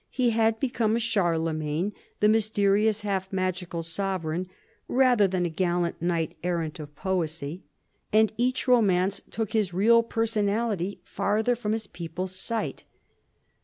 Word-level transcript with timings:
He 0.09 0.31
had 0.31 0.59
become 0.59 0.95
a 0.95 0.99
Charlemagne, 0.99 1.93
the 2.21 2.27
mysterious, 2.27 3.01
half 3.01 3.31
magical 3.31 3.83
sovereign, 3.83 4.47
rather 4.87 5.27
than 5.27 5.45
a 5.45 5.49
gallant 5.49 6.01
knight 6.01 6.35
errant 6.41 6.79
of 6.79 6.95
poesy; 6.95 7.61
vii 8.11 8.21
LAST 8.21 8.33
YEARS 8.35 8.35
223 8.37 8.45
and 8.47 8.49
each 8.49 8.67
romance 8.67 9.21
took 9.29 9.53
his 9.53 9.75
real 9.75 10.01
personality 10.01 11.01
farther 11.03 11.55
from 11.55 11.73
his 11.73 11.85
people's 11.85 12.33
sight. 12.35 12.83